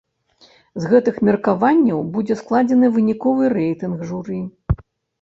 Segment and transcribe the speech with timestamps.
[0.85, 4.39] З гэтых меркаванняў будзе складзены выніковы рэйтынг журы.